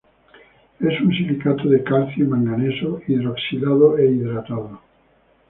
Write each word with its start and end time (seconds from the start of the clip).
Es 0.79 0.99
un 0.99 1.11
silicato 1.11 1.69
de 1.69 1.83
calcio 1.83 2.23
y 2.25 2.27
manganeso, 2.27 2.99
hidroxilado 3.07 3.99
e 3.99 4.11
hidratado. 4.11 4.81